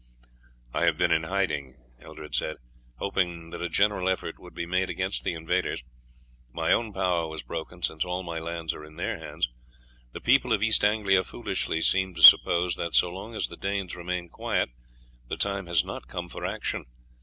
[0.73, 2.57] "I have been in hiding," Eldred said,
[2.95, 5.83] "hoping that a general effort would be made against the invaders.
[6.51, 9.47] My own power was broken, since all my lands are in their hands.
[10.11, 13.95] The people of East Anglia foolishly seem to suppose that, so long as the Danes
[13.95, 14.69] remain quiet,
[15.29, 16.85] the time has not come for action.